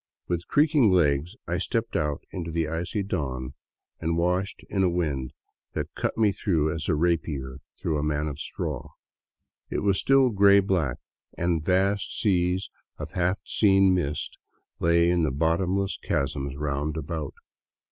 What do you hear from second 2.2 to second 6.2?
into the icy dawn, and washed in a wind that cut